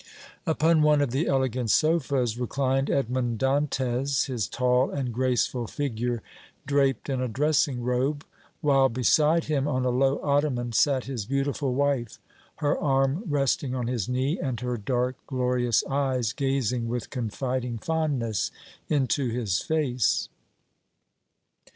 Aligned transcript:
Upon 0.47 0.81
one 0.81 0.99
of 0.99 1.11
the 1.11 1.27
elegant 1.27 1.69
sofas 1.69 2.35
reclined 2.35 2.89
Edmond 2.89 3.37
Dantès, 3.39 4.25
his 4.25 4.47
tall 4.47 4.89
and 4.89 5.13
graceful 5.13 5.67
figure 5.67 6.23
draped 6.65 7.07
in 7.07 7.21
a 7.21 7.27
dressing 7.27 7.83
robe, 7.83 8.25
while 8.61 8.89
beside 8.89 9.43
him 9.43 9.67
on 9.67 9.85
a 9.85 9.91
low 9.91 10.19
ottoman 10.23 10.71
sat 10.71 11.05
his 11.05 11.27
beautiful 11.27 11.75
wife, 11.75 12.17
her 12.55 12.79
arm 12.79 13.25
resting 13.27 13.75
on 13.75 13.85
his 13.85 14.09
knee, 14.09 14.39
and 14.39 14.61
her 14.61 14.75
dark, 14.75 15.17
glorious 15.27 15.83
eyes 15.87 16.33
gazing 16.33 16.87
with 16.87 17.11
confiding 17.11 17.77
fondness 17.77 18.49
into 18.89 19.29
his 19.29 19.61
face. 19.61 20.29